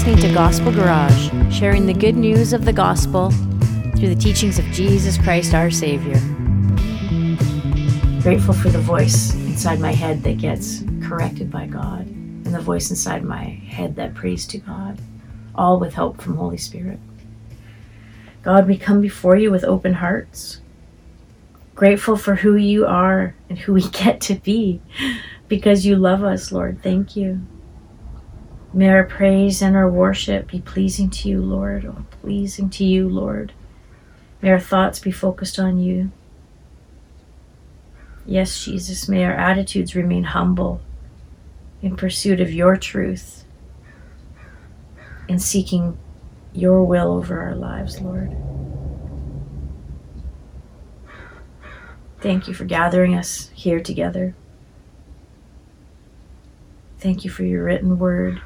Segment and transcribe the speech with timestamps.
[0.00, 3.30] listening to Gospel Garage, sharing the good news of the gospel
[3.98, 6.18] through the teachings of Jesus Christ our Savior.
[8.22, 12.88] Grateful for the voice inside my head that gets corrected by God, and the voice
[12.88, 14.98] inside my head that prays to God,
[15.54, 16.98] all with help from Holy Spirit.
[18.42, 20.62] God, we come before you with open hearts,
[21.74, 24.80] grateful for who you are and who we get to be
[25.46, 26.82] because you love us, Lord.
[26.82, 27.42] Thank you.
[28.72, 31.84] May our praise and our worship be pleasing to you, Lord.
[31.84, 33.52] Oh, pleasing to you, Lord.
[34.40, 36.12] May our thoughts be focused on you.
[38.24, 40.80] Yes, Jesus, may our attitudes remain humble
[41.82, 43.44] in pursuit of your truth
[45.28, 45.98] and seeking
[46.52, 48.36] your will over our lives, Lord.
[52.20, 54.34] Thank you for gathering us here together.
[56.98, 58.42] Thank you for your written word.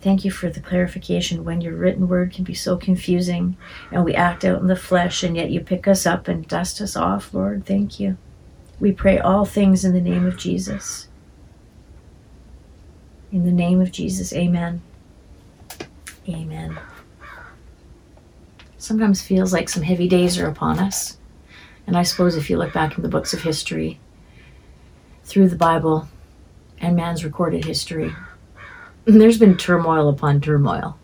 [0.00, 3.56] Thank you for the clarification when your written word can be so confusing
[3.92, 6.80] and we act out in the flesh and yet you pick us up and dust
[6.80, 7.66] us off, Lord.
[7.66, 8.16] Thank you.
[8.78, 11.08] We pray all things in the name of Jesus.
[13.30, 14.80] In the name of Jesus, amen.
[16.26, 16.78] Amen.
[18.78, 21.18] Sometimes feels like some heavy days are upon us.
[21.86, 24.00] And I suppose if you look back in the books of history,
[25.24, 26.08] through the Bible
[26.78, 28.14] and man's recorded history,
[29.18, 30.98] there's been turmoil upon turmoil.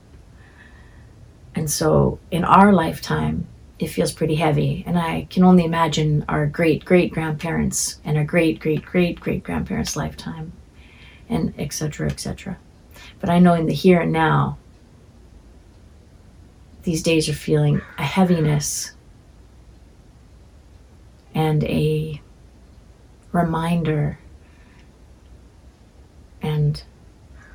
[1.54, 3.46] And so in our lifetime,
[3.78, 4.84] it feels pretty heavy.
[4.86, 9.42] And I can only imagine our great great grandparents and our great great great great
[9.42, 10.52] grandparents' lifetime,
[11.28, 12.08] and etc.
[12.08, 12.58] etc.
[13.20, 14.58] But I know in the here and now,
[16.82, 18.92] these days are feeling a heaviness
[21.34, 22.20] and a
[23.32, 24.18] reminder
[26.40, 26.82] and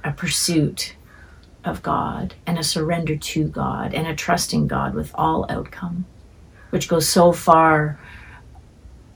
[0.04, 0.96] a pursuit
[1.64, 6.06] of God and a surrender to God and a trusting God with all outcome,
[6.72, 8.00] which goes so far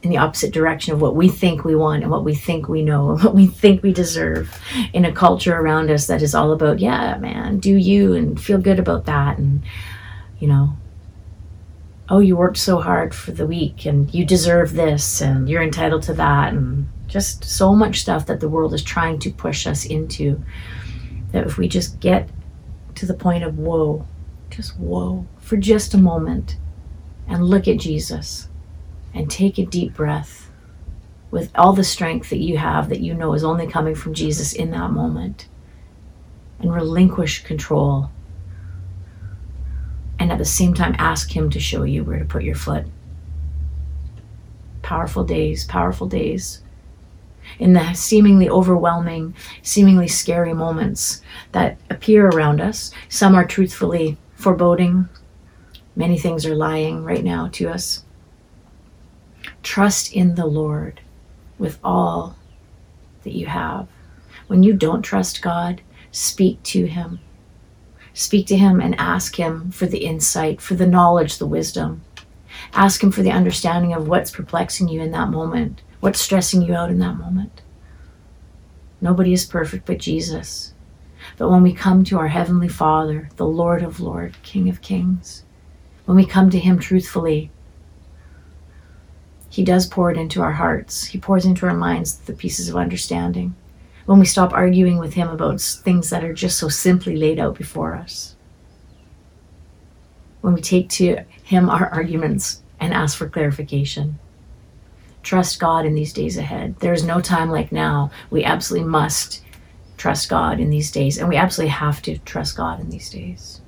[0.04, 2.84] in the opposite direction of what we think we want and what we think we
[2.84, 4.56] know and what we think we deserve
[4.94, 8.60] in a culture around us that is all about, yeah, man, do you and feel
[8.60, 9.40] good about that.
[9.40, 9.64] And,
[10.40, 10.78] you know,
[12.08, 16.04] oh, you worked so hard for the week and you deserve this and you're entitled
[16.04, 16.54] to that.
[16.54, 20.44] And just so much stuff that the world is trying to push us into
[21.32, 22.28] that if we just get
[22.94, 24.06] to the point of whoa,
[24.50, 26.58] just whoa, for just a moment
[27.26, 28.50] and look at Jesus
[29.14, 30.52] and take a deep breath
[31.32, 34.52] with all the strength that you have that you know is only coming from Jesus
[34.52, 35.48] in that moment
[36.60, 38.10] and relinquish control
[40.20, 42.86] and at the same time ask him to show you where to put your foot.
[44.82, 46.62] Powerful days powerful days
[47.60, 51.22] in the seemingly overwhelming, seemingly scary moments
[51.52, 52.92] that appear around us.
[53.10, 55.10] Some are truthfully foreboding,
[55.96, 58.04] many things are lying right now to us.
[59.64, 61.02] Trust in the Lord
[61.58, 62.36] with all
[63.24, 63.88] that you have.
[64.48, 67.20] When you don't trust God, speak to Him.
[68.14, 72.04] Speak to Him and ask Him for the insight, for the knowledge, the wisdom.
[72.74, 75.82] Ask Him for the understanding of what's perplexing you in that moment.
[76.00, 77.62] What's stressing you out in that moment?
[79.02, 80.74] Nobody is perfect but Jesus.
[81.38, 85.44] But when we come to our Heavenly Father, the Lord of Lords, King of Kings,
[86.06, 87.50] when we come to Him truthfully,
[89.50, 91.06] He does pour it into our hearts.
[91.06, 93.56] He pours into our minds the pieces of understanding.
[94.06, 97.58] When we stop arguing with Him about things that are just so simply laid out
[97.58, 98.36] before us.
[100.42, 104.20] When we take to Him our arguments and ask for clarification.
[105.26, 106.76] Trust God in these days ahead.
[106.82, 108.12] There is no time like now.
[108.30, 109.42] We absolutely must
[109.98, 113.60] trust God in these days, and we absolutely have to trust God in these days.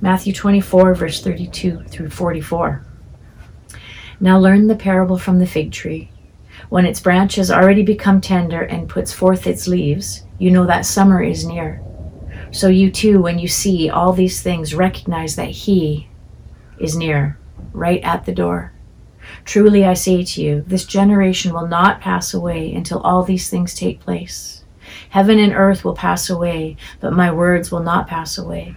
[0.00, 2.84] Matthew 24, verse 32 through 44.
[4.18, 6.10] Now learn the parable from the fig tree.
[6.68, 10.84] When its branch has already become tender and puts forth its leaves, you know that
[10.84, 11.80] summer is near.
[12.50, 16.08] So you too, when you see all these things, recognize that He
[16.80, 17.38] is near,
[17.72, 18.72] right at the door.
[19.44, 23.74] Truly I say to you, this generation will not pass away until all these things
[23.74, 24.64] take place.
[25.10, 28.76] Heaven and earth will pass away, but my words will not pass away.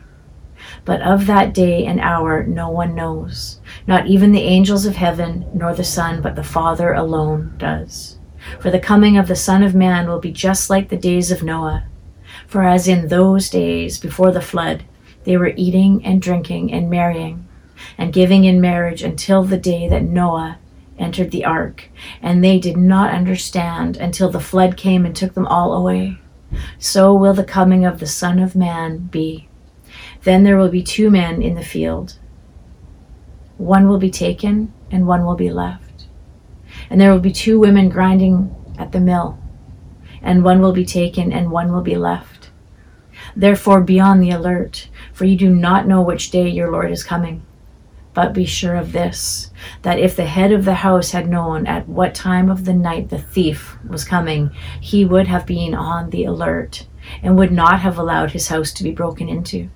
[0.86, 5.46] But of that day and hour no one knows, not even the angels of heaven,
[5.54, 8.18] nor the Son, but the Father alone does.
[8.60, 11.44] For the coming of the Son of Man will be just like the days of
[11.44, 11.86] Noah.
[12.48, 14.84] For as in those days before the flood,
[15.24, 17.49] they were eating and drinking and marrying
[18.00, 20.58] and giving in marriage until the day that Noah
[20.98, 21.90] entered the ark,
[22.22, 26.18] and they did not understand until the flood came and took them all away.
[26.80, 29.50] so will the coming of the Son of Man be.
[30.24, 32.18] Then there will be two men in the field.
[33.58, 36.08] One will be taken, and one will be left.
[36.90, 39.38] And there will be two women grinding at the mill,
[40.22, 42.50] and one will be taken, and one will be left.
[43.36, 47.04] Therefore, be on the alert, for you do not know which day your Lord is
[47.04, 47.44] coming.
[48.20, 49.50] But be sure of this
[49.84, 53.08] that if the head of the house had known at what time of the night
[53.08, 54.52] the thief was coming,
[54.82, 56.86] he would have been on the alert
[57.24, 59.70] and would not have allowed his house to be broken into.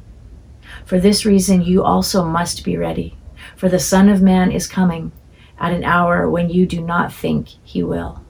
[0.84, 3.16] For this reason, you also must be ready,
[3.56, 5.14] for the Son of Man is coming
[5.58, 8.26] at an hour when you do not think he will.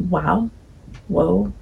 [0.00, 0.50] Wow.
[1.06, 1.52] Whoa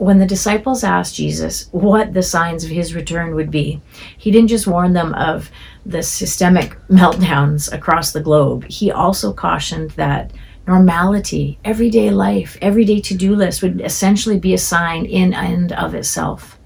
[0.00, 3.82] when the disciples asked Jesus what the signs of his return would be,
[4.16, 5.50] he didn't just warn them of
[5.84, 8.64] the systemic meltdowns across the globe.
[8.64, 10.32] He also cautioned that
[10.66, 15.94] normality, everyday life, everyday to do list would essentially be a sign in and of
[15.94, 16.58] itself.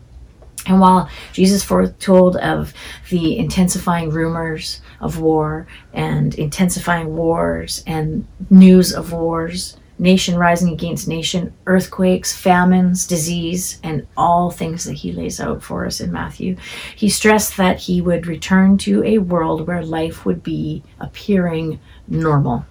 [0.68, 2.72] And while Jesus foretold of
[3.10, 11.08] the intensifying rumors of war and intensifying wars and news of wars, nation rising against
[11.08, 16.56] nation, earthquakes, famines, disease, and all things that he lays out for us in Matthew.
[16.96, 22.66] He stressed that he would return to a world where life would be appearing normal,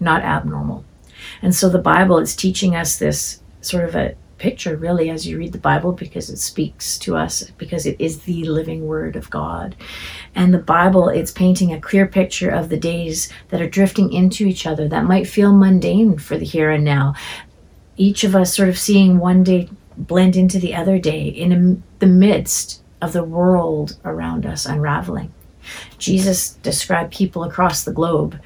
[0.00, 0.84] not abnormal.
[1.42, 5.38] And so the Bible is teaching us this sort of a picture really as you
[5.38, 9.30] read the Bible because it speaks to us because it is the living word of
[9.30, 9.76] God.
[10.34, 14.44] And the Bible it's painting a clear picture of the days that are drifting into
[14.44, 17.14] each other that might feel mundane for the here and now.
[17.96, 22.06] Each of us sort of seeing one day blend into the other day in the
[22.06, 25.32] midst of the world around us unraveling.
[25.98, 28.40] Jesus described people across the globe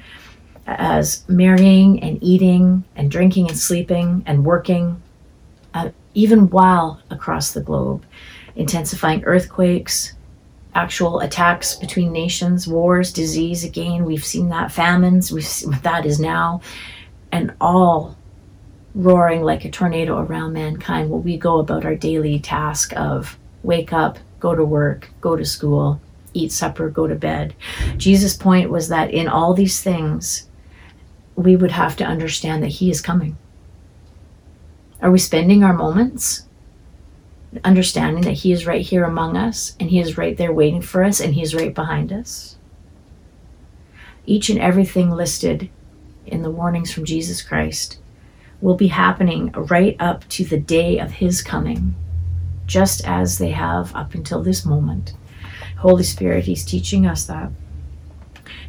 [0.67, 5.01] as marrying and eating and drinking and sleeping and working
[6.17, 8.03] even while across the globe,
[8.55, 10.13] intensifying earthquakes,
[10.73, 13.63] actual attacks between nations, wars, disease.
[13.63, 15.31] Again, we've seen that famines.
[15.31, 16.61] We've seen, what that is now,
[17.31, 18.17] and all
[18.95, 21.11] roaring like a tornado around mankind.
[21.11, 25.45] Will we go about our daily task of wake up, go to work, go to
[25.45, 26.01] school,
[26.33, 27.53] eat supper, go to bed.
[27.97, 30.47] Jesus' point was that in all these things,
[31.35, 33.37] we would have to understand that He is coming
[35.01, 36.45] are we spending our moments
[37.63, 41.03] understanding that He is right here among us and He is right there waiting for
[41.03, 42.57] us and He is right behind us?
[44.25, 45.69] Each and everything listed
[46.25, 47.99] in the warnings from Jesus Christ
[48.59, 51.95] will be happening right up to the day of His coming,
[52.65, 55.13] just as they have up until this moment.
[55.77, 57.51] Holy Spirit, He's teaching us that.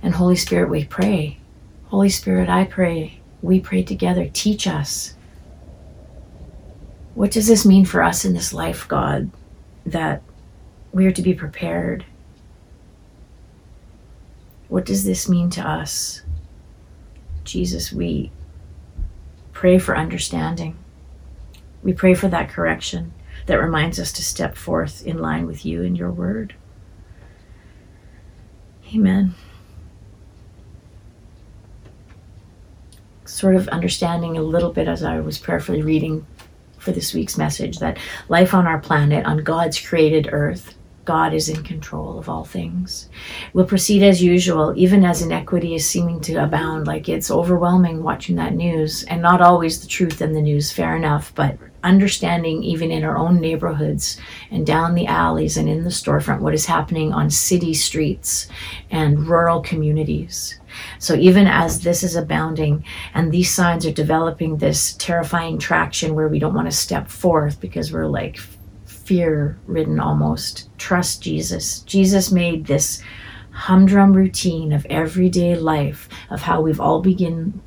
[0.03, 1.39] And Holy Spirit, we pray.
[1.87, 3.21] Holy Spirit, I pray.
[3.41, 4.29] We pray together.
[4.31, 5.15] Teach us
[7.19, 9.29] what does this mean for us in this life, God,
[9.85, 10.23] that
[10.93, 12.05] we are to be prepared?
[14.69, 16.23] What does this mean to us?
[17.43, 18.31] Jesus, we
[19.53, 20.77] pray for understanding.
[21.83, 23.13] We pray for that correction
[23.47, 26.55] that reminds us to step forth in line with you and your word.
[28.95, 29.35] Amen.
[33.25, 36.25] Sort of understanding a little bit as I was prayerfully reading
[36.89, 37.99] for this week's message that
[38.31, 43.11] life on our planet, on God's created earth, God is in control of all things.
[43.53, 46.87] We'll proceed as usual, even as inequity is seeming to abound.
[46.87, 50.97] Like it's overwhelming watching that news, and not always the truth in the news, fair
[50.97, 54.19] enough, but understanding even in our own neighborhoods
[54.51, 58.49] and down the alleys and in the storefront what is happening on city streets
[58.91, 60.58] and rural communities.
[60.99, 66.29] So even as this is abounding and these signs are developing this terrifying traction where
[66.29, 68.39] we don't want to step forth because we're like
[68.85, 71.81] fear ridden almost, trust Jesus.
[71.81, 73.03] Jesus made this
[73.51, 77.61] humdrum routine of everyday life of how we've all begin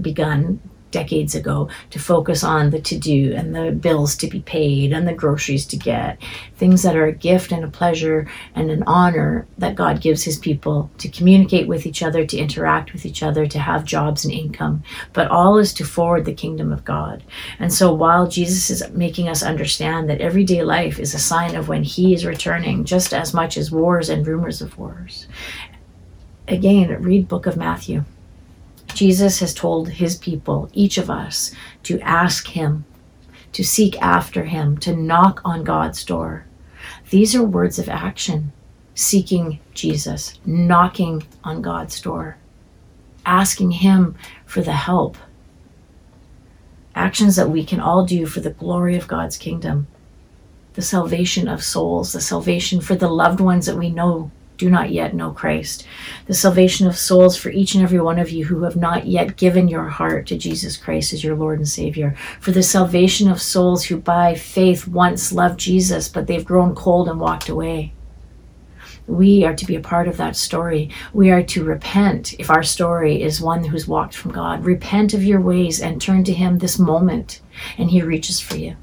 [0.00, 4.92] begun decades ago to focus on the to do and the bills to be paid
[4.92, 6.18] and the groceries to get,
[6.56, 10.38] things that are a gift and a pleasure and an honor that God gives his
[10.38, 14.34] people to communicate with each other, to interact with each other, to have jobs and
[14.34, 14.82] income.
[15.12, 17.22] But all is to forward the kingdom of God.
[17.58, 21.68] And so while Jesus is making us understand that everyday life is a sign of
[21.68, 25.26] when he is returning, just as much as wars and rumors of wars.
[26.48, 28.04] Again, read book of Matthew.
[28.94, 31.52] Jesus has told his people, each of us,
[31.84, 32.84] to ask him,
[33.52, 36.46] to seek after him, to knock on God's door.
[37.10, 38.52] These are words of action
[39.00, 42.36] seeking Jesus, knocking on God's door.
[43.26, 44.16] asking Him
[44.46, 45.16] for the help.
[46.94, 49.86] Actions that we can all do for the glory of God's kingdom,
[50.72, 54.30] the salvation of souls, the salvation for the loved ones that we know
[54.60, 55.86] do not yet know Christ,
[56.26, 59.38] the salvation of souls for each and every one of you who have not yet
[59.38, 63.40] given your heart to Jesus Christ as your Lord and Savior, for the salvation of
[63.40, 67.94] souls who by faith once loved Jesus, but they've grown cold and walked away.
[69.06, 70.90] We are to be a part of that story.
[71.14, 74.66] We are to repent if our story is one who's walked from God.
[74.66, 77.40] Repent of your ways and turn to Him this moment,
[77.78, 78.76] and He reaches for you.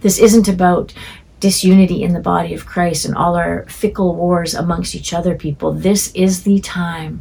[0.00, 0.94] This isn't about
[1.42, 5.72] disunity in the body of Christ and all our fickle wars amongst each other, people.
[5.72, 7.20] This is the time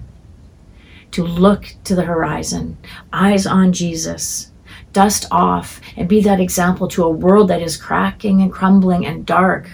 [1.10, 2.78] to look to the horizon,
[3.12, 4.52] eyes on Jesus,
[4.94, 9.26] dust off, and be that example to a world that is cracking and crumbling and
[9.26, 9.68] dark.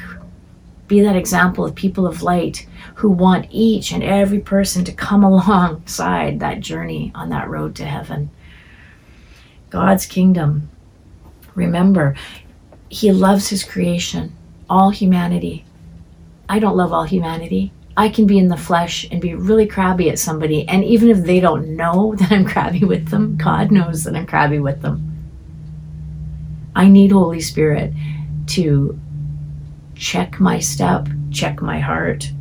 [0.88, 5.24] Be that example of people of light who want each and every person to come
[5.25, 8.30] alongside that journey on that road to heaven.
[9.70, 10.70] God's kingdom.
[11.54, 12.16] Remember,
[12.88, 14.37] He loves His creation
[14.70, 15.66] all humanity.
[16.50, 17.72] I don't love all humanity.
[17.96, 20.68] I can be in the flesh and be really crabby at somebody.
[20.68, 24.28] And even if they don't know that I'm crabby with them, God knows that I'm
[24.28, 25.04] crabby with them.
[26.76, 27.94] I need Holy Spirit
[28.48, 29.00] to
[29.96, 32.32] check my step, check my heart,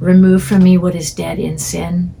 [0.00, 2.14] remove from me what is dead in sin,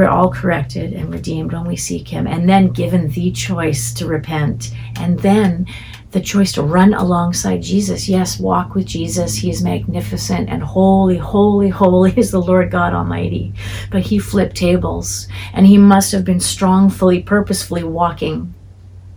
[0.00, 4.06] we're all corrected and redeemed when we seek Him, and then given the choice to
[4.06, 5.66] repent, and then
[6.12, 8.08] the choice to run alongside Jesus.
[8.08, 9.34] Yes, walk with Jesus.
[9.34, 13.52] He is magnificent and holy, holy, holy is the Lord God Almighty.
[13.90, 18.54] But He flipped tables, and He must have been strongfully, purposefully walking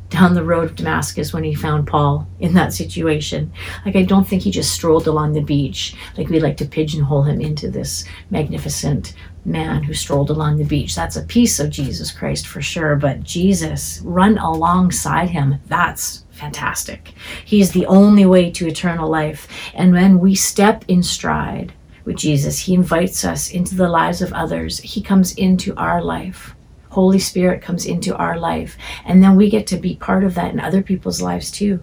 [0.09, 3.51] down the road of Damascus when he found Paul in that situation.
[3.83, 5.95] Like, I don't think he just strolled along the beach.
[6.15, 10.95] Like, we like to pigeonhole him into this magnificent man who strolled along the beach.
[10.95, 12.95] That's a piece of Jesus Christ for sure.
[12.95, 15.59] But Jesus, run alongside him.
[15.67, 17.13] That's fantastic.
[17.45, 19.47] He's the only way to eternal life.
[19.73, 21.73] And when we step in stride
[22.05, 26.55] with Jesus, he invites us into the lives of others, he comes into our life.
[26.89, 28.77] Holy Spirit comes into our life.
[29.03, 31.81] And then we get to be part of that in other people's lives too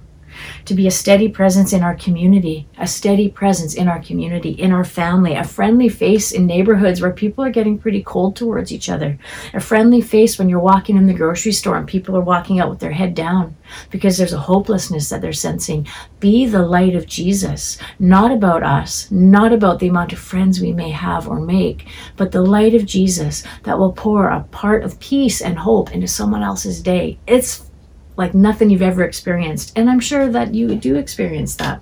[0.65, 4.73] to be a steady presence in our community, a steady presence in our community, in
[4.73, 8.89] our family, a friendly face in neighborhoods where people are getting pretty cold towards each
[8.89, 9.19] other,
[9.55, 12.71] a friendly face when you're walking in the grocery store and people are walking out
[12.71, 13.57] with their head down
[13.91, 15.87] because there's a hopelessness that they're sensing.
[16.19, 20.73] Be the light of Jesus, not about us, not about the amount of friends we
[20.73, 25.01] may have or make, but the light of Jesus that will pour a part of
[25.01, 27.19] peace and hope into someone else's day.
[27.27, 27.70] It's
[28.21, 29.73] like nothing you've ever experienced.
[29.75, 31.81] And I'm sure that you do experience that.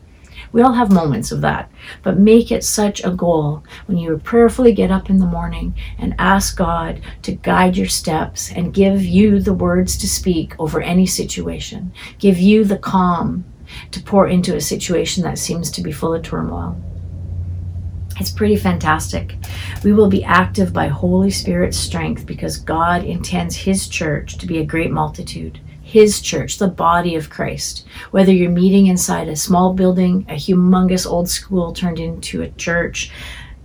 [0.52, 1.68] We all have moments of that,
[2.04, 6.14] but make it such a goal when you prayerfully get up in the morning and
[6.16, 11.06] ask God to guide your steps and give you the words to speak over any
[11.06, 13.44] situation, give you the calm
[13.90, 16.80] to pour into a situation that seems to be full of turmoil.
[18.20, 19.34] It's pretty fantastic.
[19.82, 24.58] We will be active by Holy Spirit's strength because God intends His church to be
[24.58, 27.86] a great multitude his church, the body of Christ.
[28.10, 33.10] Whether you're meeting inside a small building, a humongous old school turned into a church,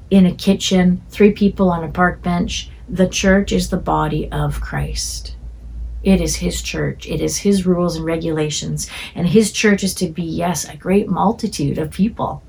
[0.09, 4.61] in a kitchen, three people on a park bench, the church is the body of
[4.61, 5.35] Christ.
[6.01, 7.07] It is his church.
[7.07, 8.89] It is his rules and regulations.
[9.15, 12.41] And his church is to be, yes, a great multitude of people.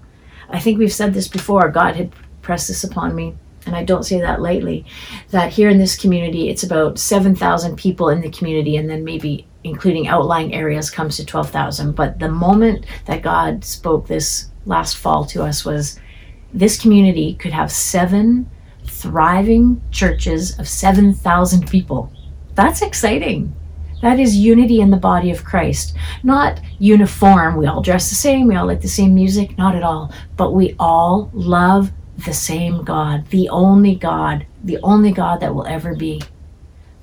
[0.49, 1.69] I think we've said this before.
[1.69, 2.13] God had
[2.43, 3.35] pressed this upon me
[3.67, 4.85] and I don't say that lightly,
[5.31, 9.47] that here in this community, it's about 7,000 people in the community, and then maybe
[9.65, 11.93] including outlying areas comes to 12,000.
[11.93, 15.99] But the moment that God spoke this last fall to us was
[16.53, 18.49] this community could have seven
[18.87, 22.13] thriving churches of 7,000 people.
[22.55, 23.55] That's exciting.
[24.03, 25.97] That is unity in the body of Christ.
[26.23, 29.83] Not uniform, we all dress the same, we all like the same music, not at
[29.83, 30.13] all.
[30.37, 31.91] But we all love
[32.25, 36.23] the same God, the only God, the only God that will ever be.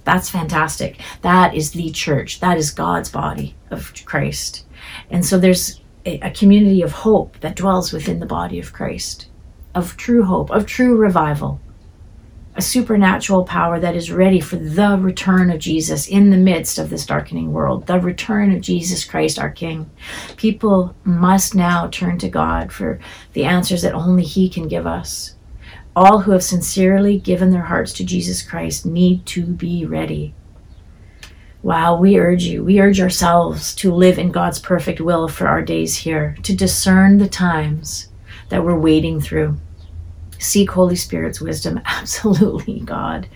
[0.04, 1.00] That's fantastic.
[1.22, 2.40] That is the church.
[2.40, 4.66] That is God's body of Christ.
[5.10, 9.28] And so there's a, community of hope that dwells within the body of Christ,
[9.76, 11.60] of true hope, of true revival
[12.56, 16.90] a supernatural power that is ready for the return of Jesus in the midst of
[16.90, 19.90] this darkening world, the return of Jesus Christ, our King.
[20.36, 23.00] People must now turn to God for
[23.34, 25.36] the answers that only He can give us.
[25.96, 30.34] All who have sincerely given their hearts to Jesus Christ need to be ready.
[31.64, 35.62] Wow, we urge you, we urge ourselves to live in God's perfect will for our
[35.62, 38.08] days here, to discern the times
[38.50, 39.58] that we're wading through
[40.40, 41.82] Seek Holy Spirit's wisdom.
[41.86, 43.28] Absolutely, God.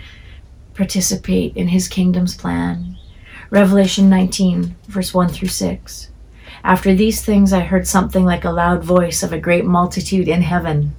[0.73, 2.97] Participate in his kingdom's plan.
[3.51, 6.09] Revelation 19, verse 1 through 6.
[6.63, 10.41] After these things, I heard something like a loud voice of a great multitude in
[10.41, 10.95] heaven,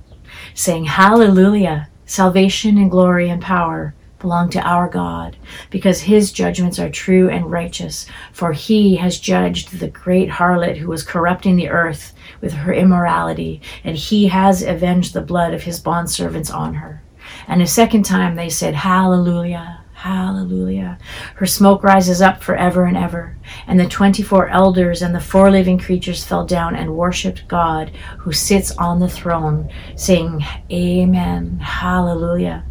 [0.57, 1.89] saying, Hallelujah!
[2.07, 5.37] Salvation and glory and power belong to our God,
[5.71, 8.07] because his judgments are true and righteous.
[8.33, 13.61] For he has judged the great harlot who was corrupting the earth with her immorality,
[13.85, 17.03] and he has avenged the blood of his bondservants on her.
[17.47, 19.76] And a second time they said, Hallelujah.
[19.97, 20.99] Hallelujah.
[21.37, 23.35] Her smoke rises up forever and ever.
[23.67, 27.89] And the 24 elders and the four living creatures fell down and worshiped God
[28.19, 31.61] who sits on the throne, saying, Amen.
[31.61, 32.67] Hallelujah.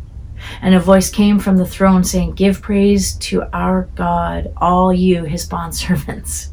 [0.62, 5.24] And a voice came from the throne saying, Give praise to our God, all you,
[5.24, 6.50] his bondservants,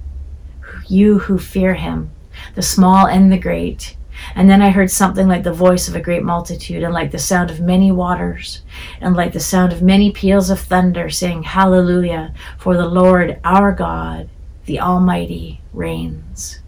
[0.86, 2.10] you who fear him,
[2.54, 3.96] the small and the great.
[4.34, 7.18] And then I heard something like the voice of a great multitude, and like the
[7.18, 8.62] sound of many waters,
[9.00, 13.72] and like the sound of many peals of thunder, saying, Hallelujah, for the Lord our
[13.72, 14.28] God,
[14.66, 16.60] the Almighty, reigns.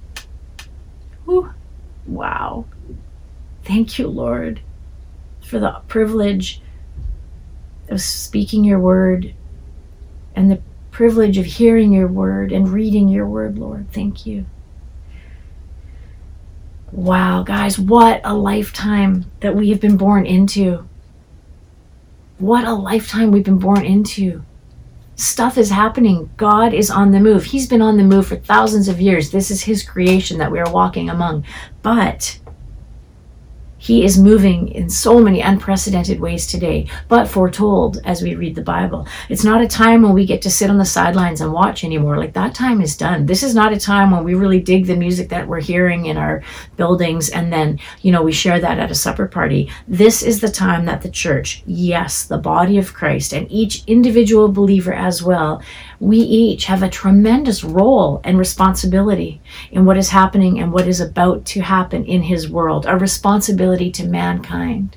[1.24, 1.52] Whew.
[2.06, 2.66] Wow.
[3.64, 4.60] Thank you, Lord,
[5.40, 6.60] for the privilege
[7.88, 9.34] of speaking your word
[10.34, 13.90] and the privilege of hearing your word and reading your word, Lord.
[13.92, 14.46] Thank you.
[16.92, 20.86] Wow, guys, what a lifetime that we have been born into.
[22.38, 24.44] What a lifetime we've been born into.
[25.16, 26.28] Stuff is happening.
[26.36, 27.44] God is on the move.
[27.44, 29.30] He's been on the move for thousands of years.
[29.30, 31.46] This is His creation that we are walking among.
[31.80, 32.38] But
[33.82, 38.62] he is moving in so many unprecedented ways today, but foretold as we read the
[38.62, 39.08] Bible.
[39.28, 42.16] It's not a time when we get to sit on the sidelines and watch anymore.
[42.16, 43.26] Like that time is done.
[43.26, 46.16] This is not a time when we really dig the music that we're hearing in
[46.16, 46.44] our
[46.76, 49.68] buildings and then, you know, we share that at a supper party.
[49.88, 54.46] This is the time that the church, yes, the body of Christ, and each individual
[54.46, 55.60] believer as well,
[56.02, 61.00] we each have a tremendous role and responsibility in what is happening and what is
[61.00, 64.96] about to happen in His world, a responsibility to mankind.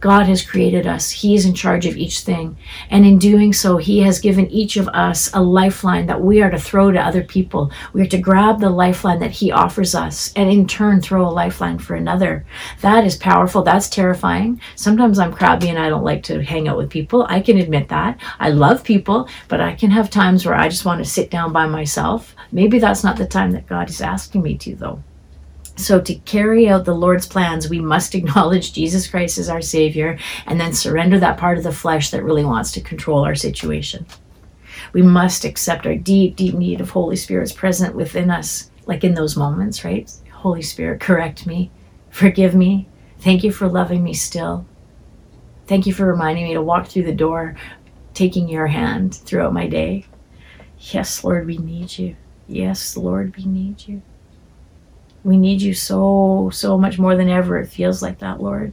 [0.00, 1.10] God has created us.
[1.10, 2.56] He is in charge of each thing.
[2.90, 6.50] And in doing so, He has given each of us a lifeline that we are
[6.50, 7.70] to throw to other people.
[7.92, 11.30] We are to grab the lifeline that He offers us and in turn throw a
[11.30, 12.44] lifeline for another.
[12.80, 13.62] That is powerful.
[13.62, 14.60] That's terrifying.
[14.74, 17.26] Sometimes I'm crabby and I don't like to hang out with people.
[17.28, 18.20] I can admit that.
[18.40, 21.52] I love people, but I can have times where I just want to sit down
[21.52, 22.34] by myself.
[22.50, 25.02] Maybe that's not the time that God is asking me to, though.
[25.76, 30.18] So, to carry out the Lord's plans, we must acknowledge Jesus Christ as our Savior
[30.46, 34.06] and then surrender that part of the flesh that really wants to control our situation.
[34.92, 39.14] We must accept our deep, deep need of Holy Spirit's present within us, like in
[39.14, 40.10] those moments, right?
[40.30, 41.70] Holy Spirit, correct me,
[42.10, 42.88] forgive me.
[43.20, 44.66] Thank you for loving me still.
[45.66, 47.54] Thank you for reminding me to walk through the door,
[48.14, 50.06] taking your hand throughout my day.
[50.78, 52.16] Yes, Lord, we need you.
[52.48, 54.02] Yes, Lord, we need you.
[55.24, 57.58] We need you so, so much more than ever.
[57.58, 58.72] It feels like that, Lord.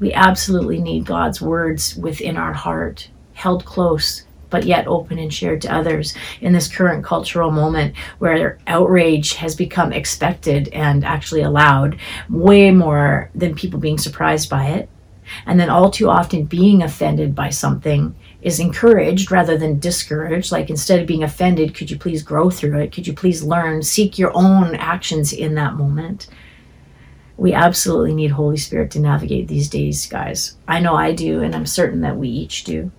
[0.00, 5.62] We absolutely need God's words within our heart, held close, but yet open and shared
[5.62, 11.98] to others in this current cultural moment where outrage has become expected and actually allowed
[12.28, 14.88] way more than people being surprised by it.
[15.46, 20.52] And then all too often being offended by something is encouraged rather than discouraged.
[20.52, 22.92] Like instead of being offended, could you please grow through it?
[22.92, 23.82] Could you please learn?
[23.82, 26.26] Seek your own actions in that moment.
[27.36, 30.56] We absolutely need Holy Spirit to navigate these days, guys.
[30.68, 32.90] I know I do, and I'm certain that we each do.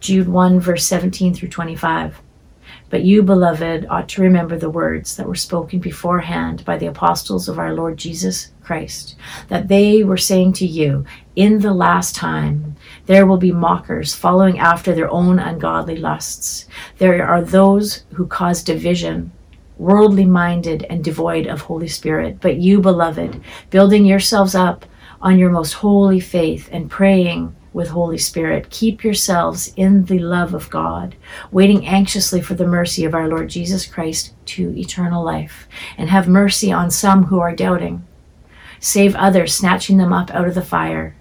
[0.00, 2.20] Jude 1, verse 17 through 25.
[2.90, 7.48] But you, beloved, ought to remember the words that were spoken beforehand by the apostles
[7.48, 9.16] of our Lord Jesus Christ,
[9.48, 12.73] that they were saying to you, In the last time
[13.06, 16.66] there will be mockers following after their own ungodly lusts.
[16.98, 19.32] There are those who cause division,
[19.78, 22.38] worldly minded and devoid of Holy Spirit.
[22.40, 23.40] But you, beloved,
[23.70, 24.86] building yourselves up
[25.20, 28.70] on your most holy faith and praying, with Holy Spirit.
[28.70, 31.16] Keep yourselves in the love of God,
[31.50, 36.28] waiting anxiously for the mercy of our Lord Jesus Christ to eternal life, and have
[36.28, 38.06] mercy on some who are doubting.
[38.78, 41.16] Save others, snatching them up out of the fire.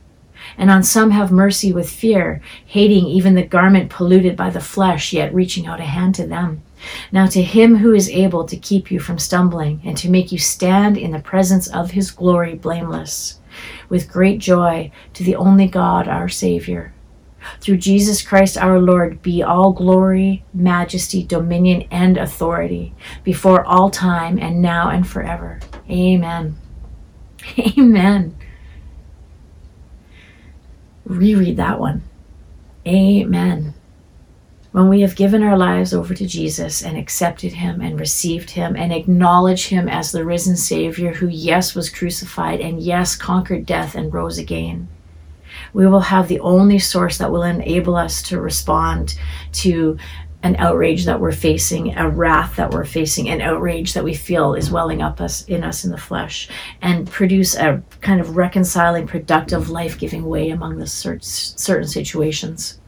[0.57, 5.13] And on some have mercy with fear, hating even the garment polluted by the flesh,
[5.13, 6.63] yet reaching out a hand to them.
[7.11, 10.37] Now, to him who is able to keep you from stumbling and to make you
[10.37, 13.39] stand in the presence of his glory blameless
[13.89, 16.93] with great joy to the only God, our Savior.
[17.59, 22.93] Through Jesus Christ our Lord be all glory, majesty, dominion, and authority
[23.23, 25.59] before all time and now and forever.
[25.89, 26.57] Amen.
[27.77, 28.35] Amen.
[31.05, 32.03] Reread that one.
[32.87, 33.73] Amen.
[34.71, 38.75] When we have given our lives over to Jesus and accepted Him and received Him
[38.75, 43.93] and acknowledge Him as the risen Savior who, yes, was crucified and, yes, conquered death
[43.93, 44.87] and rose again,
[45.73, 49.17] we will have the only source that will enable us to respond
[49.51, 49.97] to
[50.43, 54.53] an outrage that we're facing, a wrath that we're facing, an outrage that we feel
[54.53, 56.49] is welling up us in us in the flesh,
[56.81, 62.79] and produce a kind of reconciling, productive, life-giving way among the certain situations.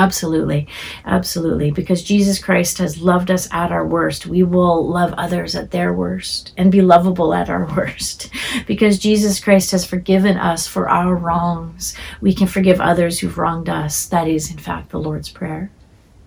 [0.00, 0.66] Absolutely.
[1.04, 1.70] Absolutely.
[1.70, 4.26] Because Jesus Christ has loved us at our worst.
[4.26, 8.30] We will love others at their worst and be lovable at our worst.
[8.66, 11.94] Because Jesus Christ has forgiven us for our wrongs.
[12.22, 14.06] We can forgive others who've wronged us.
[14.06, 15.70] That is, in fact, the Lord's Prayer.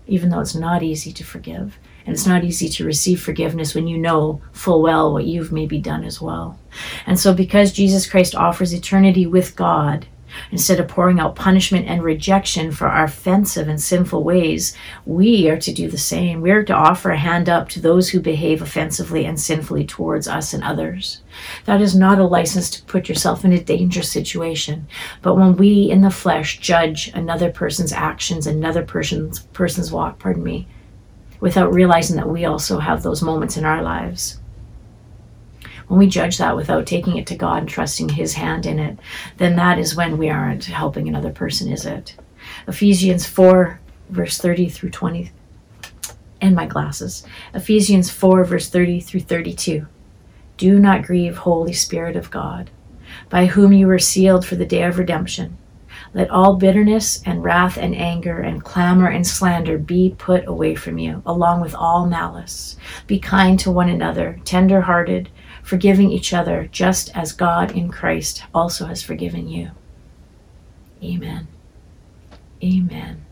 [0.05, 1.79] Even though it's not easy to forgive.
[2.05, 5.79] And it's not easy to receive forgiveness when you know full well what you've maybe
[5.79, 6.59] done as well.
[7.07, 10.05] And so, because Jesus Christ offers eternity with God,
[10.52, 15.58] Instead of pouring out punishment and rejection for our offensive and sinful ways, we are
[15.58, 16.41] to do the same.
[16.41, 20.28] We are to offer a hand up to those who behave offensively and sinfully towards
[20.28, 21.22] us and others.
[21.65, 24.88] That is not a license to put yourself in a dangerous situation.
[25.22, 30.43] But when we in the flesh judge another person's actions, another person's person's walk, pardon
[30.43, 30.67] me,
[31.39, 34.39] without realizing that we also have those moments in our lives,
[35.93, 38.97] when we judge that without taking it to God and trusting His hand in it,
[39.38, 42.15] then that is when we aren't helping another person, is it?
[42.67, 43.79] Ephesians 4,
[44.10, 45.32] verse 30 through 20.
[46.41, 47.27] And my glasses.
[47.53, 49.86] Ephesians 4, verse 30 through 32.
[50.58, 52.71] Do not grieve, Holy Spirit of God,
[53.29, 55.60] by whom you were sealed for the day of redemption.
[56.15, 60.97] Let all bitterness and wrath and anger and clamor and slander be put away from
[60.97, 62.77] you, along with all malice.
[63.06, 65.29] Be kind to one another, tender hearted
[65.63, 69.71] forgiving each other just as God in Christ also has forgiven you.
[71.02, 71.47] Amen.
[72.63, 73.26] Amen.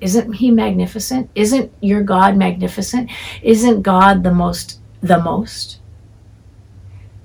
[0.00, 1.30] Isn't he magnificent?
[1.34, 3.10] Isn't your God magnificent?
[3.42, 5.78] Isn't God the most the most?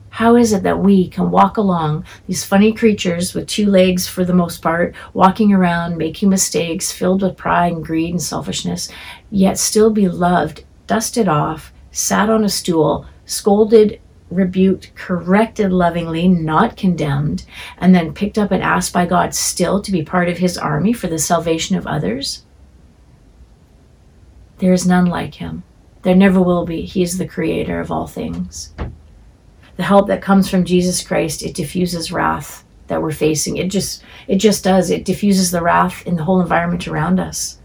[0.09, 4.25] How is it that we can walk along these funny creatures with two legs for
[4.25, 8.89] the most part, walking around, making mistakes, filled with pride and greed and selfishness,
[9.29, 14.00] yet still be loved, dusted off, sat on a stool, scolded
[14.31, 17.45] rebuked, corrected lovingly, not condemned,
[17.77, 20.93] and then picked up and asked by God still to be part of his army
[20.93, 22.43] for the salvation of others?
[24.57, 25.63] There is none like him.
[26.03, 26.83] There never will be.
[26.83, 28.73] He is the creator of all things.
[29.77, 33.57] The help that comes from Jesus Christ, it diffuses wrath that we're facing.
[33.57, 34.89] It just it just does.
[34.89, 37.57] It diffuses the wrath in the whole environment around us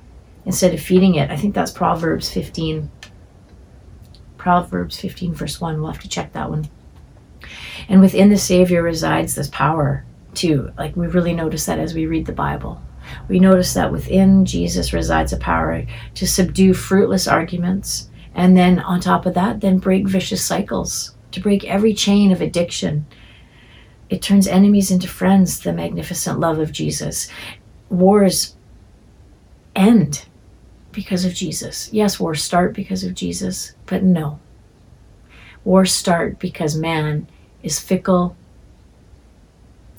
[0.46, 1.30] instead of feeding it.
[1.30, 2.90] I think that's Proverbs 15
[4.46, 5.82] Proverbs 15, verse 1.
[5.82, 6.68] We'll have to check that one.
[7.88, 10.04] And within the Savior resides this power,
[10.34, 10.70] too.
[10.78, 12.80] Like we really notice that as we read the Bible.
[13.26, 18.08] We notice that within Jesus resides a power to subdue fruitless arguments.
[18.36, 22.40] And then on top of that, then break vicious cycles, to break every chain of
[22.40, 23.04] addiction.
[24.10, 27.28] It turns enemies into friends, the magnificent love of Jesus.
[27.90, 28.54] Wars
[29.74, 30.26] end
[30.96, 31.90] because of Jesus.
[31.92, 34.40] Yes, wars start because of Jesus, but no.
[35.62, 37.28] Wars start because man
[37.62, 38.34] is fickle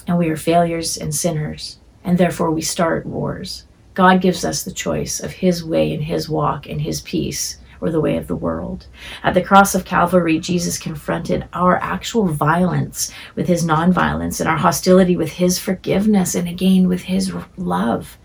[0.08, 3.66] and we are failures and sinners, and therefore we start wars.
[3.94, 7.92] God gives us the choice of His way and His walk and His peace or
[7.92, 8.88] the way of the world.
[9.24, 14.58] At the cross of Calvary, Jesus confronted our actual violence with his nonviolence and our
[14.58, 18.18] hostility with his forgiveness and again with his love.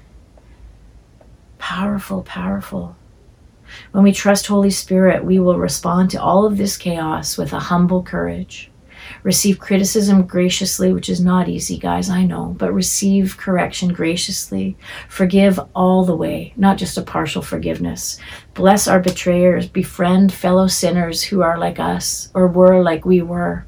[1.62, 2.96] Powerful, powerful.
[3.92, 7.60] When we trust Holy Spirit, we will respond to all of this chaos with a
[7.60, 8.68] humble courage.
[9.22, 14.76] Receive criticism graciously, which is not easy, guys, I know, but receive correction graciously.
[15.08, 18.18] Forgive all the way, not just a partial forgiveness.
[18.54, 23.64] Bless our betrayers, befriend fellow sinners who are like us or were like we were.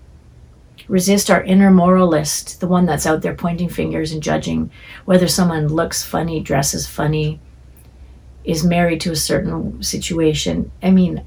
[0.88, 4.72] Resist our inner moralist, the one that's out there pointing fingers and judging
[5.04, 7.40] whether someone looks funny, dresses funny,
[8.44, 10.70] is married to a certain situation.
[10.82, 11.24] I mean,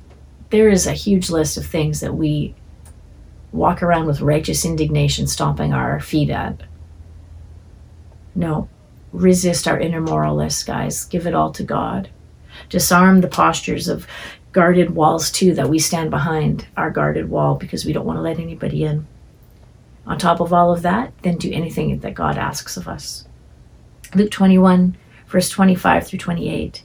[0.50, 2.56] there is a huge list of things that we
[3.52, 6.62] walk around with righteous indignation stomping our feet at.
[8.36, 8.70] No,
[9.12, 11.06] resist our inner moralists, guys.
[11.06, 12.10] Give it all to God.
[12.70, 14.08] Disarm the postures of
[14.52, 18.24] guarded walls, too, that we stand behind our guarded wall because we don't want to
[18.24, 19.08] let anybody in.
[20.06, 23.28] On top of all of that, then do anything that God asks of us.
[24.16, 24.96] Luke 21,
[25.28, 26.84] verse 25 through 28.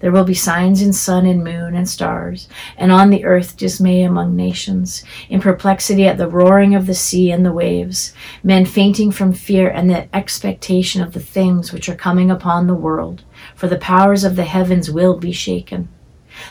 [0.00, 4.02] There will be signs in sun and moon and stars, and on the earth dismay
[4.02, 8.12] among nations, in perplexity at the roaring of the sea and the waves,
[8.44, 12.74] men fainting from fear and the expectation of the things which are coming upon the
[12.74, 13.24] world,
[13.56, 15.88] for the powers of the heavens will be shaken.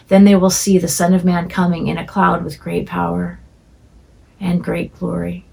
[0.09, 3.39] Then they will see the Son of Man coming in a cloud with great power
[4.39, 5.45] and great glory.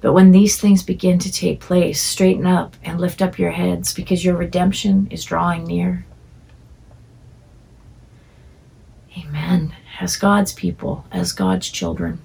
[0.00, 3.94] But when these things begin to take place, straighten up and lift up your heads
[3.94, 6.04] because your redemption is drawing near.
[9.16, 9.74] Amen.
[10.00, 12.20] As God's people, as God's children,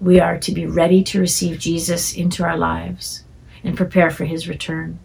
[0.00, 3.24] we are to be ready to receive Jesus into our lives
[3.64, 4.98] and prepare for his return.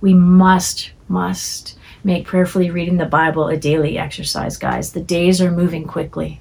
[0.00, 4.92] We must, must make prayerfully reading the Bible a daily exercise, guys.
[4.92, 6.40] The days are moving quickly.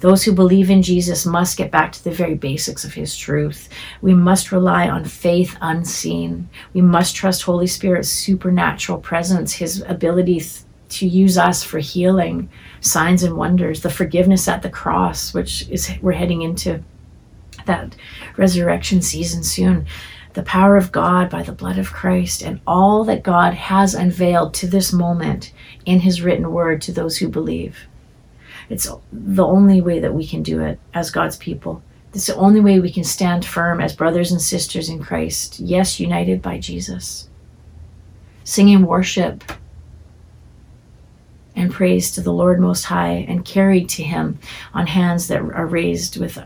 [0.00, 3.68] Those who believe in Jesus must get back to the very basics of his truth.
[4.00, 6.48] We must rely on faith unseen.
[6.72, 10.42] We must trust Holy Spirit's supernatural presence, his ability
[10.88, 12.48] to use us for healing,
[12.80, 16.82] signs and wonders, the forgiveness at the cross, which is we're heading into
[17.66, 17.96] that
[18.36, 19.86] resurrection season soon.
[20.34, 24.52] The power of God by the blood of Christ and all that God has unveiled
[24.54, 25.52] to this moment
[25.86, 27.78] in his written word to those who believe.
[28.68, 31.82] It's the only way that we can do it as God's people.
[32.12, 36.00] It's the only way we can stand firm as brothers and sisters in Christ, yes,
[36.00, 37.28] united by Jesus.
[38.44, 39.44] Singing worship
[41.56, 44.38] and praise to the Lord Most High and carried to Him
[44.74, 46.38] on hands that are raised with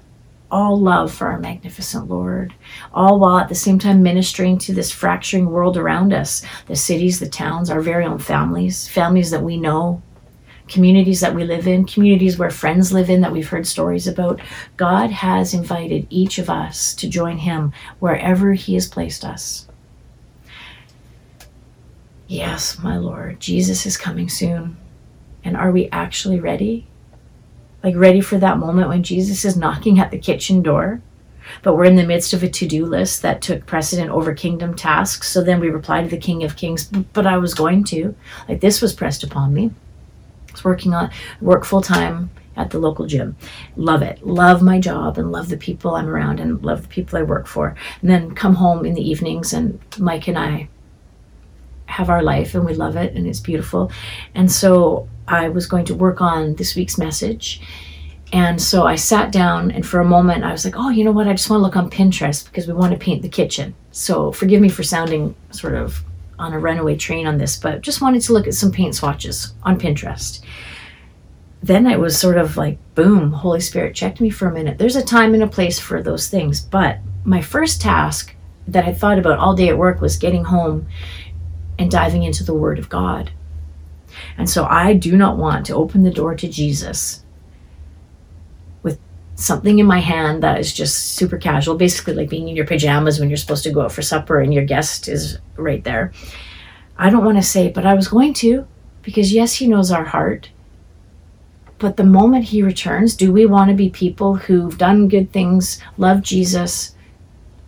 [0.51, 2.55] all love for our magnificent Lord,
[2.93, 7.21] all while at the same time ministering to this fracturing world around us the cities,
[7.21, 10.03] the towns, our very own families, families that we know,
[10.69, 14.41] communities that we live in, communities where friends live in that we've heard stories about.
[14.77, 19.67] God has invited each of us to join Him wherever He has placed us.
[22.29, 24.77] Yes, my Lord, Jesus is coming soon.
[25.45, 26.87] And are we actually ready?
[27.83, 31.01] Like, ready for that moment when Jesus is knocking at the kitchen door?
[31.63, 34.75] But we're in the midst of a to do list that took precedent over kingdom
[34.75, 35.29] tasks.
[35.29, 38.15] So then we reply to the King of Kings, but I was going to.
[38.49, 39.71] Like, this was pressed upon me.
[40.49, 43.37] I was working on work full time at the local gym.
[43.77, 44.25] Love it.
[44.27, 47.47] Love my job and love the people I'm around and love the people I work
[47.47, 47.75] for.
[48.03, 50.69] And then come home in the evenings and Mike and I
[51.87, 53.91] have our life and we love it and it's beautiful.
[54.35, 57.61] And so I was going to work on this week's message.
[58.33, 61.13] And so I sat down and for a moment I was like, oh, you know
[61.13, 61.27] what?
[61.27, 63.75] I just want to look on Pinterest because we want to paint the kitchen.
[63.91, 66.05] So forgive me for sounding sort of
[66.39, 69.53] on a runaway train on this, but just wanted to look at some paint swatches
[69.63, 70.41] on Pinterest.
[71.63, 74.79] Then it was sort of like, boom, Holy Spirit checked me for a minute.
[74.79, 76.61] There's a time and a place for those things.
[76.61, 78.35] But my first task
[78.67, 80.87] that I thought about all day at work was getting home
[81.79, 83.33] and diving into the Word of God.
[84.39, 87.25] And so I do not want to open the door to Jesus
[88.83, 88.99] with
[89.35, 93.19] something in my hand that is just super casual, basically like being in your pajamas
[93.19, 96.13] when you're supposed to go out for supper and your guest is right there.
[96.97, 98.67] I don't want to say, but I was going to,
[99.03, 100.51] because yes, He knows our heart.
[101.79, 105.81] But the moment He returns, do we want to be people who've done good things,
[105.97, 106.95] loved Jesus,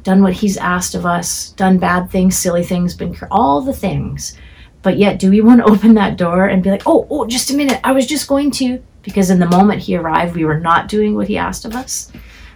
[0.02, 4.36] done what He's asked of us, done bad things, silly things, been all the things?
[4.82, 7.50] But yet, do we want to open that door and be like, oh, oh, just
[7.50, 8.82] a minute, I was just going to?
[9.02, 12.10] Because in the moment he arrived, we were not doing what he asked of us.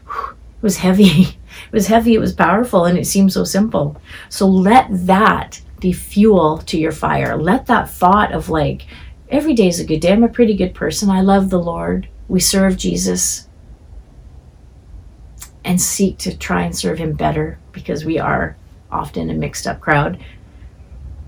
[0.07, 1.39] It was heavy.
[1.67, 4.01] It was heavy, it was powerful, and it seemed so simple.
[4.29, 7.35] So let that be fuel to your fire.
[7.37, 8.87] Let that thought of like,
[9.31, 10.13] every day is a good day.
[10.13, 11.11] I'm a pretty good person.
[11.11, 12.09] I love the Lord.
[12.29, 13.49] We serve Jesus
[15.65, 18.57] and seek to try and serve him better because we are
[18.91, 20.23] often a mixed up crowd.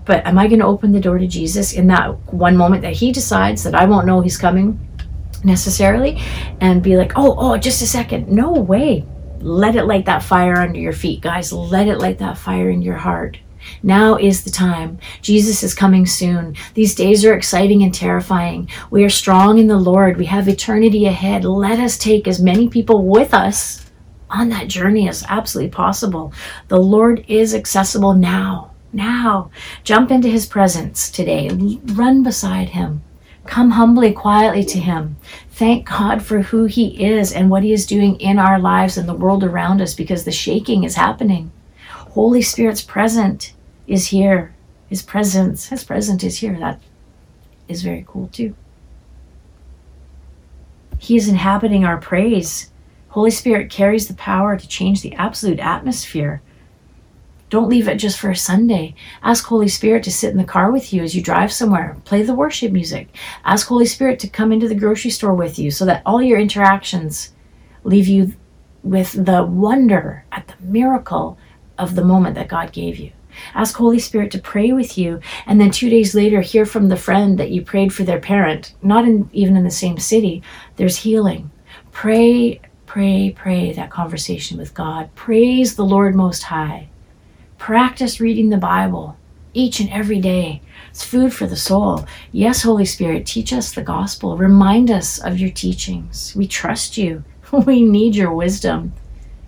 [0.09, 2.93] But am I going to open the door to Jesus in that one moment that
[2.93, 4.79] he decides that I won't know he's coming
[5.43, 6.19] necessarily
[6.61, 8.27] and be like, oh, oh, just a second?
[8.27, 9.05] No way.
[9.39, 11.53] Let it light that fire under your feet, guys.
[11.53, 13.37] Let it light that fire in your heart.
[13.83, 14.97] Now is the time.
[15.21, 16.55] Jesus is coming soon.
[16.73, 18.67] These days are exciting and terrifying.
[18.89, 20.17] We are strong in the Lord.
[20.17, 21.45] We have eternity ahead.
[21.45, 23.85] Let us take as many people with us
[24.27, 26.33] on that journey as absolutely possible.
[26.67, 28.71] The Lord is accessible now.
[28.91, 29.51] Now.
[29.83, 31.49] Jump into his presence today.
[31.85, 33.03] Run beside him.
[33.45, 35.17] Come humbly, quietly to him.
[35.51, 39.09] Thank God for who he is and what he is doing in our lives and
[39.09, 41.51] the world around us because the shaking is happening.
[41.87, 43.53] Holy Spirit's present
[43.87, 44.53] is here.
[44.87, 46.57] His presence, his presence is here.
[46.59, 46.79] That
[47.67, 48.55] is very cool too.
[50.97, 52.71] He is inhabiting our praise.
[53.09, 56.41] Holy Spirit carries the power to change the absolute atmosphere
[57.49, 58.93] Don't leave it just for a Sunday.
[59.23, 61.97] Ask Holy Spirit to sit in the car with you as you drive somewhere.
[62.05, 63.09] Play the worship music.
[63.43, 66.39] Ask Holy Spirit to come into the grocery store with you so that all your
[66.39, 67.33] interactions
[67.83, 68.33] leave you
[68.83, 71.37] with the wonder at the miracle
[71.77, 73.11] of the moment that God gave you.
[73.55, 76.97] Ask Holy Spirit to pray with you, and then two days later, hear from the
[76.97, 80.43] friend that you prayed for their parent, not in, even in the same city.
[80.75, 81.51] There's healing.
[81.91, 85.13] Pray, pray, pray that conversation with God.
[85.15, 86.89] Praise the Lord Most High.
[87.59, 89.17] Practice reading the Bible
[89.53, 90.61] each and every day.
[90.89, 92.05] It's food for the soul.
[92.31, 94.37] Yes, Holy Spirit, teach us the gospel.
[94.37, 96.33] Remind us of your teachings.
[96.35, 97.23] We trust you.
[97.51, 98.93] We need your wisdom.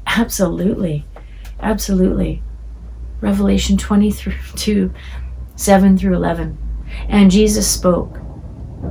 [0.07, 1.05] Absolutely.
[1.61, 2.43] Absolutely.
[3.21, 4.91] Revelation 22
[5.55, 6.57] 7 through 11.
[7.07, 8.19] And Jesus spoke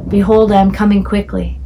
[0.09, 1.61] Behold, I am coming quickly.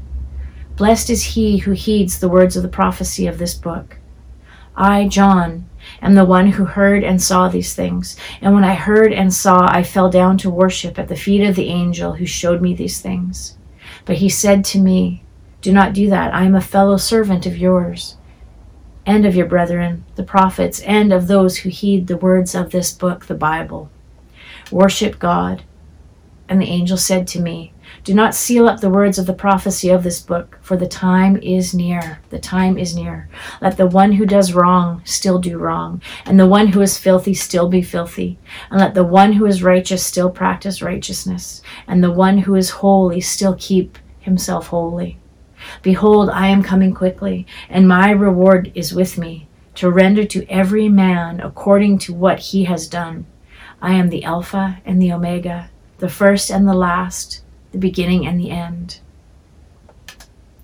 [0.77, 3.99] Blessed is he who heeds the words of the prophecy of this book.
[4.75, 5.69] I, John,
[6.05, 8.17] am the one who heard and saw these things.
[8.41, 11.57] And when I heard and saw, I fell down to worship at the feet of
[11.57, 13.57] the angel who showed me these things.
[14.05, 15.25] But he said to me,
[15.63, 16.35] Do not do that.
[16.35, 18.17] I am a fellow servant of yours
[19.07, 22.93] and of your brethren, the prophets, and of those who heed the words of this
[22.93, 23.91] book, the Bible.
[24.71, 25.63] Worship God.
[26.49, 29.89] And the angel said to me, Do not seal up the words of the prophecy
[29.89, 32.21] of this book, for the time is near.
[32.29, 33.31] The time is near.
[33.63, 37.33] Let the one who does wrong still do wrong, and the one who is filthy
[37.33, 38.39] still be filthy.
[38.71, 42.71] And let the one who is righteous still practice righteousness, and the one who is
[42.71, 45.19] holy still keep himself holy.
[45.83, 50.91] Behold, I am coming quickly, and my reward is with me, to render to every
[50.91, 53.27] man according to what he has done.
[53.81, 58.39] I am the Alpha and the Omega, the first and the last, the beginning and
[58.39, 59.01] the end.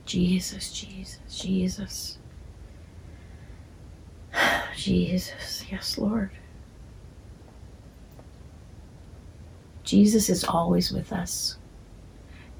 [0.06, 2.18] Jesus, Jesus, Jesus.
[4.76, 6.30] Jesus, yes, Lord.
[9.84, 11.56] Jesus is always with us,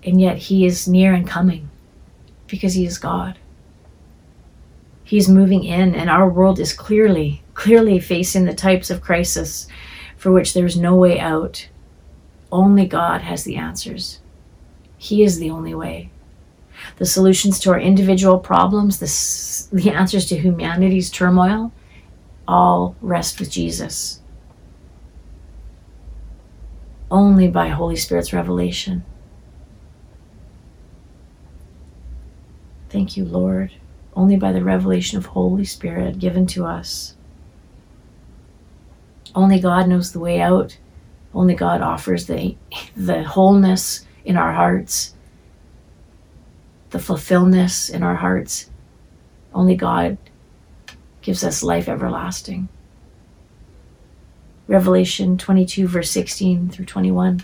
[0.03, 1.71] and yet he is near and coming
[2.51, 3.39] because He is God.
[5.05, 9.67] He's moving in, and our world is clearly, clearly facing the types of crisis
[10.17, 11.69] for which there's no way out.
[12.53, 14.21] Only God has the answers.
[14.99, 16.11] He is the only way.
[16.97, 21.73] The solutions to our individual problems, the, the answers to humanity's turmoil,
[22.49, 24.21] all rest with Jesus.
[27.11, 29.05] Only by Holy Spirit's revelation.
[32.89, 33.73] Thank you, Lord,
[34.17, 37.15] only by the revelation of Holy Spirit given to us.
[39.35, 40.77] Only God knows the way out.
[41.35, 42.57] Only God offers the,
[42.97, 45.15] the wholeness in our hearts,
[46.91, 48.69] the fulfillment in our hearts.
[49.55, 50.19] Only God
[51.23, 52.69] gives us life everlasting.
[54.67, 57.43] Revelation 22, verse 16 through 21.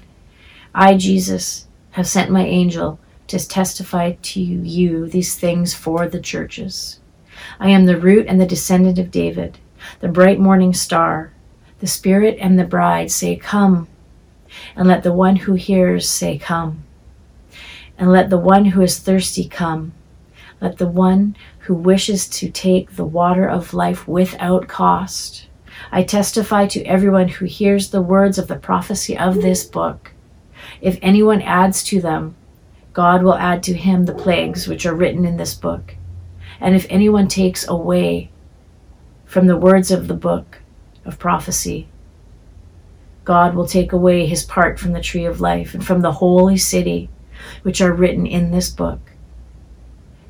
[0.75, 7.01] I, Jesus, have sent my angel to testify to you these things for the churches.
[7.59, 9.59] I am the root and the descendant of David,
[10.01, 11.33] the bright morning star.
[11.79, 13.89] The Spirit and the bride say, Come.
[14.75, 16.85] And let the one who hears say, Come.
[17.99, 19.93] And let the one who is thirsty come.
[20.61, 25.49] Let the one who wishes to take the water of life without cost.
[25.93, 30.13] I testify to everyone who hears the words of the prophecy of this book.
[30.81, 32.37] If anyone adds to them,
[32.93, 35.95] God will add to him the plagues which are written in this book.
[36.61, 38.31] And if anyone takes away
[39.27, 40.59] from the words of the book
[41.07, 41.89] of prophecy,
[43.25, 46.57] God will take away his part from the tree of life and from the holy
[46.57, 47.11] city
[47.63, 49.01] which are written in this book.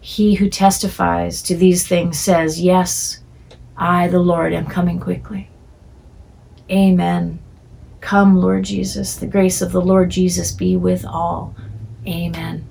[0.00, 3.20] He who testifies to these things says, Yes,
[3.76, 5.50] I, the Lord, am coming quickly.
[6.70, 7.38] Amen.
[8.00, 9.16] Come, Lord Jesus.
[9.16, 11.54] The grace of the Lord Jesus be with all.
[12.06, 12.66] Amen.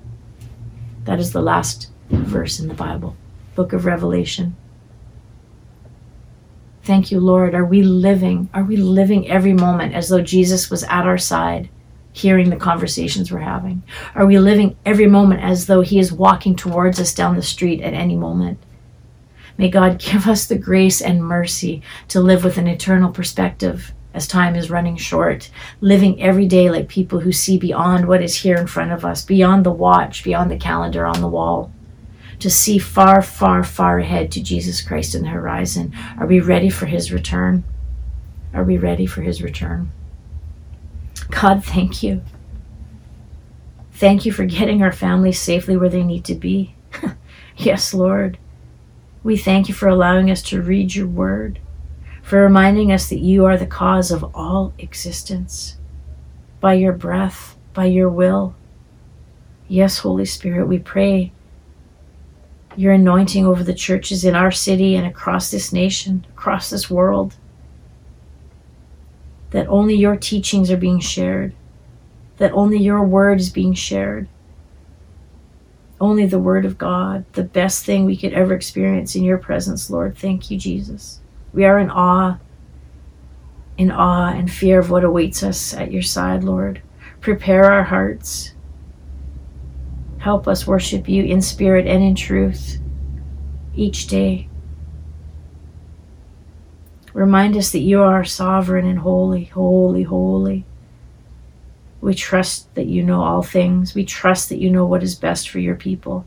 [1.04, 3.16] That is the last verse in the Bible,
[3.54, 4.56] book of Revelation.
[6.86, 7.52] Thank you, Lord.
[7.56, 8.48] Are we living?
[8.54, 11.68] Are we living every moment as though Jesus was at our side,
[12.12, 13.82] hearing the conversations we're having?
[14.14, 17.80] Are we living every moment as though He is walking towards us down the street
[17.80, 18.60] at any moment?
[19.58, 24.28] May God give us the grace and mercy to live with an eternal perspective as
[24.28, 25.50] time is running short,
[25.80, 29.24] living every day like people who see beyond what is here in front of us,
[29.24, 31.72] beyond the watch, beyond the calendar on the wall,
[32.40, 35.94] to see far, far, far ahead to Jesus Christ in the horizon.
[36.18, 37.64] Are we ready for his return?
[38.52, 39.90] Are we ready for his return?
[41.30, 42.22] God, thank you.
[43.92, 46.74] Thank you for getting our families safely where they need to be.
[47.56, 48.38] yes, Lord.
[49.22, 51.58] We thank you for allowing us to read your word
[52.26, 55.76] for reminding us that you are the cause of all existence
[56.58, 58.52] by your breath, by your will.
[59.68, 61.30] Yes, Holy Spirit, we pray
[62.76, 67.34] your anointing over the churches in our city and across this nation, across this world.
[69.50, 71.54] That only your teachings are being shared,
[72.36, 74.28] that only your word is being shared.
[75.98, 79.88] Only the word of God, the best thing we could ever experience in your presence,
[79.88, 80.18] Lord.
[80.18, 81.20] Thank you, Jesus.
[81.54, 82.36] We are in awe,
[83.78, 86.82] in awe and fear of what awaits us at your side, Lord.
[87.22, 88.52] Prepare our hearts.
[90.26, 92.80] Help us worship you in spirit and in truth
[93.76, 94.48] each day.
[97.12, 100.64] Remind us that you are sovereign and holy, holy, holy.
[102.00, 103.94] We trust that you know all things.
[103.94, 106.26] We trust that you know what is best for your people.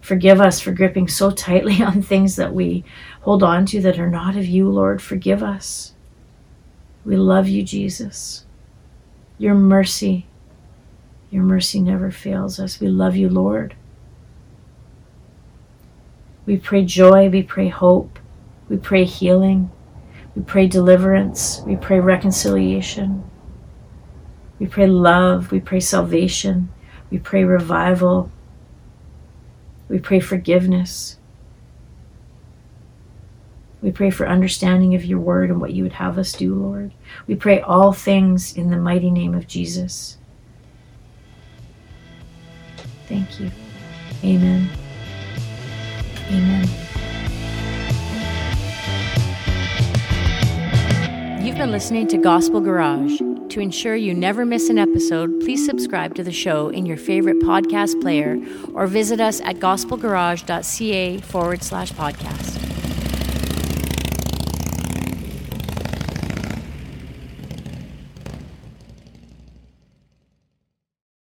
[0.00, 2.84] Forgive us for gripping so tightly on things that we
[3.22, 5.02] hold on to that are not of you, Lord.
[5.02, 5.94] Forgive us.
[7.04, 8.46] We love you, Jesus.
[9.36, 10.26] Your mercy,
[11.30, 12.80] your mercy never fails us.
[12.80, 13.74] We love you, Lord.
[16.46, 18.20] We pray joy, we pray hope,
[18.68, 19.70] we pray healing,
[20.36, 23.28] we pray deliverance, we pray reconciliation,
[24.60, 26.72] we pray love, we pray salvation,
[27.10, 28.30] we pray revival,
[29.88, 31.18] we pray forgiveness.
[33.82, 36.92] We pray for understanding of your word and what you would have us do, Lord.
[37.26, 40.18] We pray all things in the mighty name of Jesus.
[43.06, 43.50] Thank you.
[44.24, 44.68] Amen.
[46.28, 46.68] Amen.
[51.44, 53.20] You've been listening to Gospel Garage.
[53.50, 57.38] To ensure you never miss an episode, please subscribe to the show in your favorite
[57.38, 58.38] podcast player
[58.74, 62.65] or visit us at gospelgarage.ca forward slash podcast.